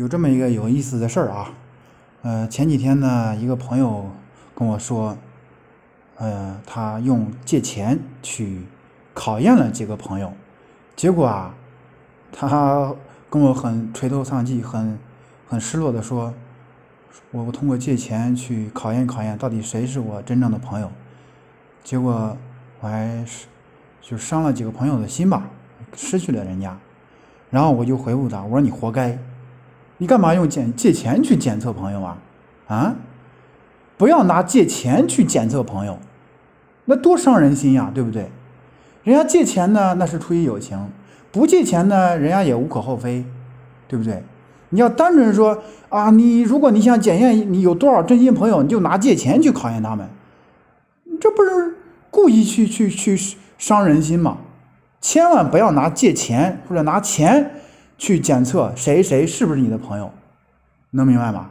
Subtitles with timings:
[0.00, 1.52] 有这么一个有意思的事儿啊，
[2.22, 4.08] 呃，前几天呢，一个朋友
[4.54, 5.14] 跟我说，
[6.16, 8.62] 呃，他用借钱去
[9.12, 10.32] 考验了几个朋友，
[10.96, 11.54] 结果啊，
[12.32, 12.94] 他
[13.28, 14.98] 跟我很垂头丧气、很
[15.46, 16.32] 很失落的说，
[17.30, 20.90] 我我通过借钱去考验考验，到底谁是我真正的朋友，
[21.84, 22.34] 结果
[22.80, 23.48] 我还是
[24.00, 25.50] 就伤了几个朋友的心吧，
[25.94, 26.74] 失去了人家，
[27.50, 29.18] 然后我就回复他，我说你活该。
[30.00, 32.16] 你干嘛用检借钱去检测朋友啊？
[32.68, 32.96] 啊，
[33.98, 35.98] 不要拿借钱去检测朋友，
[36.86, 38.30] 那多伤人心呀，对不对？
[39.04, 40.78] 人家借钱呢，那是出于友情；
[41.30, 43.26] 不借钱呢，人家也无可厚非，
[43.88, 44.24] 对不对？
[44.70, 50.08] 你要单纯说啊，你如果你想检验你有多少真心朋友，你就拿借钱去考验他们，
[51.20, 51.76] 这不是
[52.10, 53.18] 故意去去去
[53.58, 54.38] 伤人心吗？
[55.02, 57.50] 千万不要拿借钱或者拿钱。
[58.00, 60.10] 去检测谁谁是不是你的朋友，
[60.92, 61.50] 能明白吗？